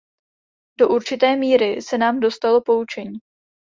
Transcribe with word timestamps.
Do 0.79 0.89
určité 0.89 1.35
míry 1.35 1.81
se 1.81 1.97
nám 1.97 2.19
dostalo 2.19 2.61
poučení. 2.61 3.19